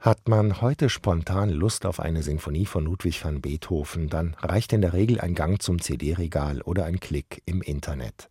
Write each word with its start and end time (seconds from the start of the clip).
Hat 0.00 0.28
man 0.30 0.62
heute 0.62 0.88
spontan 0.88 1.50
Lust 1.50 1.84
auf 1.84 2.00
eine 2.00 2.22
Sinfonie 2.22 2.64
von 2.64 2.86
Ludwig 2.86 3.22
van 3.22 3.42
Beethoven, 3.42 4.08
dann 4.08 4.34
reicht 4.40 4.72
in 4.72 4.80
der 4.80 4.94
Regel 4.94 5.20
ein 5.20 5.34
Gang 5.34 5.60
zum 5.60 5.78
CD-Regal 5.78 6.62
oder 6.62 6.86
ein 6.86 7.00
Klick 7.00 7.42
im 7.44 7.60
Internet. 7.60 8.30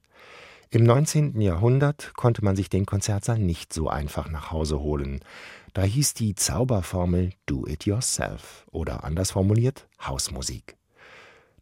Im 0.72 0.84
19. 0.84 1.40
Jahrhundert 1.40 2.14
konnte 2.16 2.44
man 2.44 2.56
sich 2.56 2.70
den 2.70 2.88
Konzertsaal 2.88 3.38
nicht 3.38 3.72
so 3.72 3.88
einfach 3.88 4.32
nach 4.32 4.52
Hause 4.52 4.80
holen. 4.80 5.20
Da 5.74 5.84
hieß 5.84 6.16
die 6.16 6.34
Zauberformel 6.34 7.34
Do 7.46 7.68
it 7.68 7.86
yourself 7.86 8.66
oder 8.72 9.04
anders 9.04 9.30
formuliert 9.30 9.88
Hausmusik. 10.02 10.79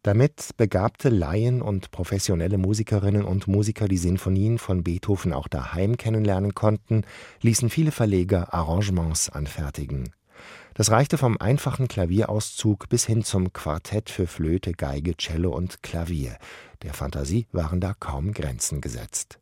Damit 0.08 0.56
begabte 0.56 1.10
Laien 1.10 1.60
und 1.60 1.90
professionelle 1.90 2.56
Musikerinnen 2.56 3.26
und 3.26 3.46
Musiker 3.46 3.88
die 3.88 3.98
Sinfonien 3.98 4.56
von 4.56 4.82
Beethoven 4.82 5.34
auch 5.34 5.48
daheim 5.48 5.98
kennenlernen 5.98 6.54
konnten, 6.54 7.02
ließen 7.42 7.68
viele 7.68 7.90
Verleger 7.90 8.54
Arrangements 8.54 9.28
anfertigen. 9.28 10.14
Das 10.72 10.90
reichte 10.90 11.18
vom 11.18 11.36
einfachen 11.38 11.88
Klavierauszug 11.88 12.88
bis 12.88 13.04
hin 13.04 13.22
zum 13.22 13.52
Quartett 13.52 14.08
für 14.08 14.26
Flöte, 14.26 14.72
Geige, 14.72 15.14
Cello 15.14 15.54
und 15.54 15.82
Klavier. 15.82 16.38
Der 16.82 16.94
Fantasie 16.94 17.46
waren 17.52 17.78
da 17.78 17.92
kaum 17.92 18.32
Grenzen 18.32 18.80
gesetzt. 18.80 19.38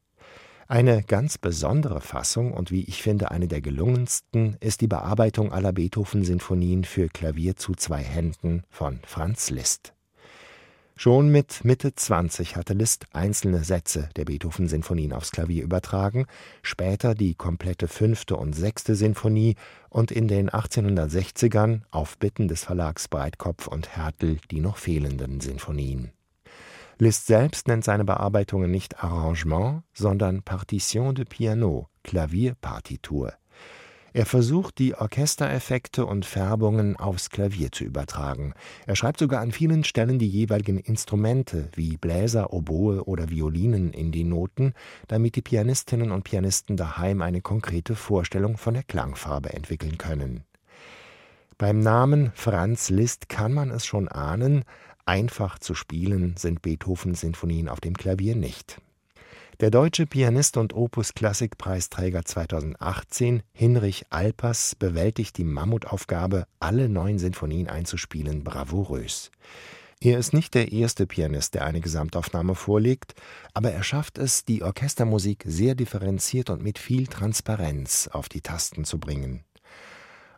Eine 0.67 1.05
ganz 1.05 1.39
besondere 1.39 2.01
Fassung 2.01 2.53
und 2.53 2.73
wie 2.73 2.83
ich 2.83 3.05
finde 3.05 3.31
eine 3.31 3.47
der 3.47 3.61
gelungensten 3.61 4.57
ist 4.59 4.81
die 4.81 4.89
Bearbeitung 4.89 5.53
aller 5.53 5.73
Beethoven-Sinfonien 5.73 6.83
für 6.83 7.07
Klavier 7.07 7.55
zu 7.55 7.75
zwei 7.75 8.03
Händen 8.03 8.65
von 8.69 8.99
Franz 9.07 9.51
Liszt. 9.51 9.96
Schon 10.99 11.29
mit 11.29 11.63
Mitte 11.63 11.95
20 11.95 12.57
hatte 12.57 12.73
Liszt 12.73 13.05
einzelne 13.13 13.63
Sätze 13.65 14.09
der 14.17 14.25
Beethoven-Sinfonien 14.25 15.13
aufs 15.13 15.31
Klavier 15.31 15.63
übertragen, 15.63 16.25
später 16.63 17.15
die 17.15 17.35
komplette 17.35 17.87
fünfte 17.87 18.35
und 18.37 18.55
sechste 18.55 18.95
Sinfonie 18.95 19.57
und 19.91 20.11
in 20.11 20.27
den 20.27 20.49
1860ern 20.49 21.83
auf 21.91 22.17
Bitten 22.17 22.49
des 22.49 22.65
Verlags 22.65 23.09
Breitkopf 23.09 23.67
und 23.67 23.95
Härtel 23.95 24.39
die 24.51 24.61
noch 24.61 24.79
fehlenden 24.79 25.41
Sinfonien. 25.41 26.13
Liszt 26.99 27.27
selbst 27.27 27.69
nennt 27.69 27.85
seine 27.85 28.07
Bearbeitungen 28.07 28.71
nicht 28.71 29.05
Arrangement, 29.05 29.83
sondern 29.93 30.43
Partition 30.45 31.15
de 31.15 31.27
Piano, 31.27 31.91
Klavierpartitur. 32.05 33.35
Er 34.17 34.25
versucht, 34.25 34.79
die 34.79 34.95
Orchestereffekte 34.95 36.07
und 36.07 36.25
Färbungen 36.25 36.97
aufs 36.97 37.29
Klavier 37.29 37.71
zu 37.71 37.85
übertragen. 37.85 38.55
Er 38.87 38.97
schreibt 38.97 39.19
sogar 39.19 39.43
an 39.43 39.53
vielen 39.53 39.85
Stellen 39.85 40.19
die 40.19 40.27
jeweiligen 40.27 40.79
Instrumente 40.79 41.69
wie 41.75 41.99
Bläser, 41.99 42.51
Oboe 42.51 43.05
oder 43.05 43.29
Violinen 43.29 43.93
in 43.93 44.13
die 44.13 44.25
Noten, 44.25 44.73
damit 45.07 45.37
die 45.37 45.43
Pianistinnen 45.43 46.13
und 46.13 46.25
Pianisten 46.25 46.79
daheim 46.79 47.21
eine 47.21 47.43
konkrete 47.43 47.95
Vorstellung 47.95 48.57
von 48.57 48.73
der 48.73 48.85
Klangfarbe 48.85 49.53
entwickeln 49.53 49.99
können. 49.99 50.45
Beim 51.59 51.81
Namen 51.81 52.33
Franz 52.35 52.89
Liszt 52.89 53.29
kann 53.29 53.53
man 53.53 53.71
es 53.71 53.85
schon 53.85 54.09
ahnen, 54.09 54.65
einfach 55.05 55.59
zu 55.59 55.75
spielen 55.75 56.37
sind 56.39 56.63
Beethovens 56.63 57.21
Sinfonien 57.21 57.69
auf 57.69 57.83
dem 57.83 57.93
Klavier 57.93 58.35
nicht. 58.35 58.81
Der 59.59 59.71
deutsche 59.71 60.05
Pianist 60.05 60.59
und 60.59 60.75
Opus-Klassikpreisträger 60.75 62.27
2018, 62.27 63.43
Hinrich 63.55 64.05
Alpers, 64.11 64.75
bewältigt 64.75 65.39
die 65.39 65.45
Mammutaufgabe, 65.45 66.47
alle 66.61 66.91
neun 66.91 67.19
Sinfonien 67.19 67.67
einzuspielen, 67.67 68.45
bravourös. 68.45 69.31
Er 69.99 70.19
ist 70.19 70.35
nicht 70.35 70.53
der 70.53 70.73
erste 70.73 71.07
Pianist, 71.07 71.55
der 71.55 71.65
eine 71.65 71.81
Gesamtaufnahme 71.81 72.55
vorlegt, 72.55 73.15
aber 73.55 73.73
er 73.73 73.83
schafft 73.83 74.19
es, 74.19 74.45
die 74.45 74.63
Orchestermusik 74.63 75.45
sehr 75.47 75.75
differenziert 75.75 76.51
und 76.51 76.63
mit 76.63 76.79
viel 76.79 77.07
Transparenz 77.07 78.11
auf 78.13 78.29
die 78.29 78.43
Tasten 78.43 78.85
zu 78.85 79.01
bringen. 79.01 79.43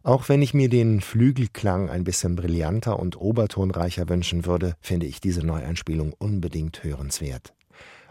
Auch 0.05 0.29
wenn 0.29 0.43
ich 0.43 0.55
mir 0.55 0.69
den 0.69 1.01
Flügelklang 1.01 1.91
ein 1.91 2.05
bisschen 2.05 2.37
brillanter 2.37 3.01
und 3.01 3.21
obertonreicher 3.21 4.09
wünschen 4.09 4.47
würde, 4.47 4.77
finde 4.81 5.07
ich 5.07 5.21
diese 5.21 5.45
Neueinspielung 5.45 6.13
unbedingt 6.13 6.85
hörenswert. 6.85 7.53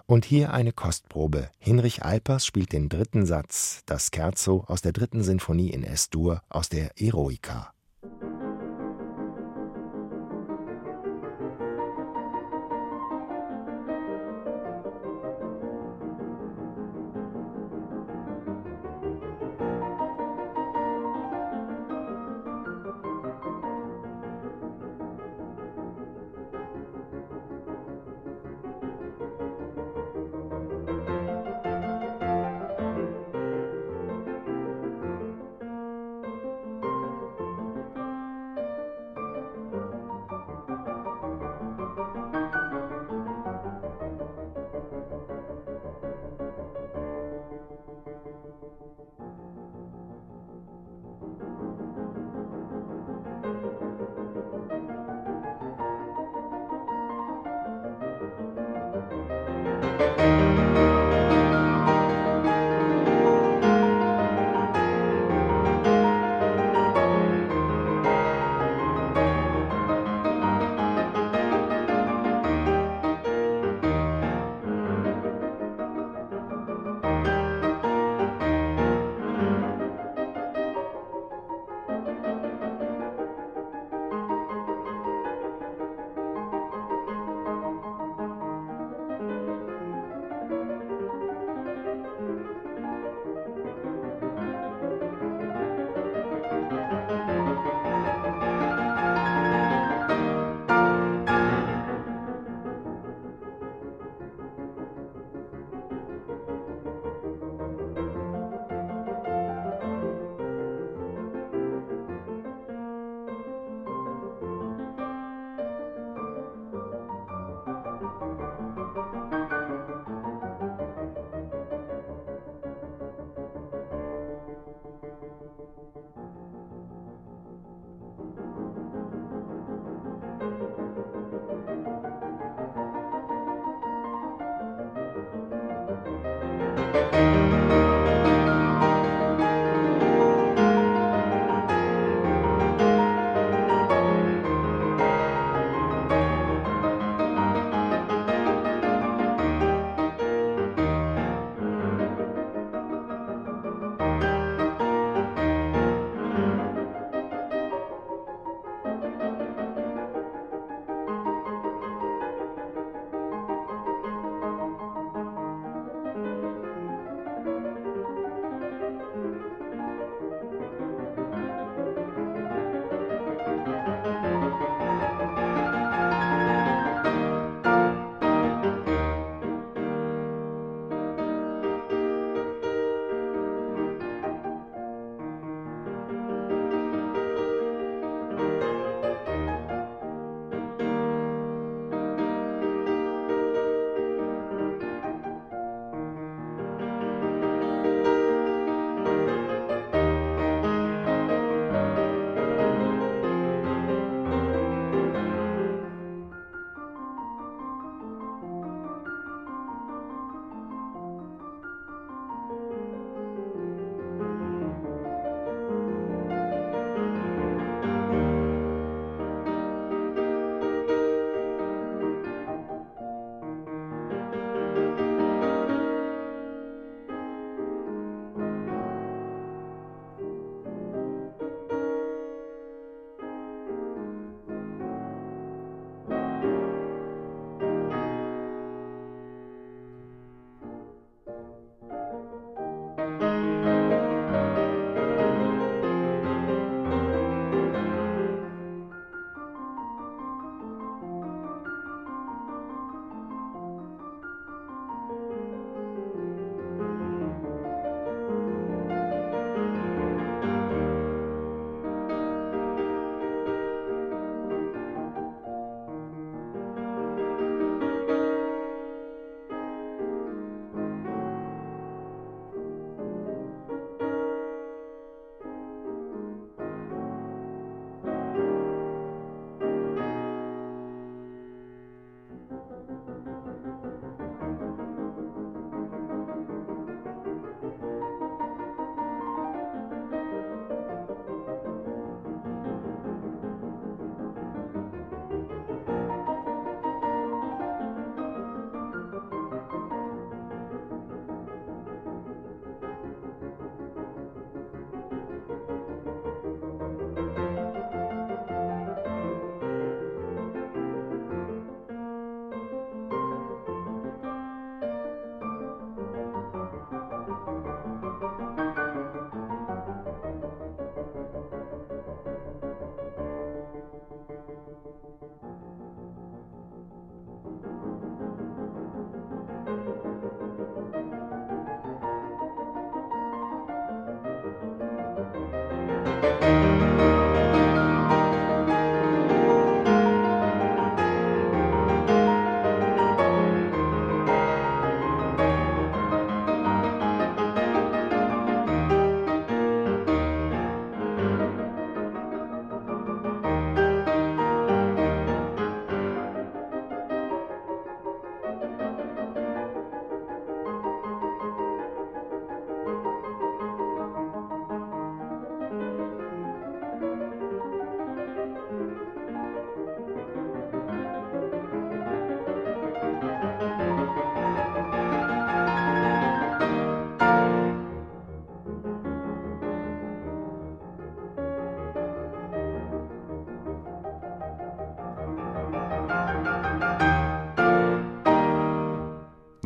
Und 0.09 0.23
hier 0.23 0.53
eine 0.53 0.72
Kostprobe. 0.72 1.50
Hinrich 1.59 2.03
Alpers 2.03 2.45
spielt 2.45 2.72
den 2.72 2.88
dritten 2.88 3.25
Satz, 3.25 3.81
das 3.85 4.09
Scherzo 4.13 4.63
aus 4.68 4.81
der 4.81 4.94
dritten 4.94 5.22
Sinfonie 5.22 5.69
in 5.69 5.84
S-Dur 5.84 6.41
aus 6.47 6.69
der 6.69 6.91
Eroica. 6.97 7.73